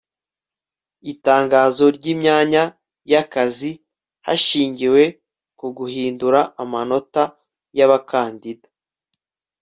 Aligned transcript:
itangazo 1.11 1.85
ry 1.97 2.05
imyanya 2.13 2.63
y 3.11 3.15
akazi 3.23 3.71
hashingiwe 4.25 5.03
ku 5.59 5.67
guhindura 5.77 6.39
amanota 6.63 7.23
y 7.77 7.81
abakandida 7.85 8.67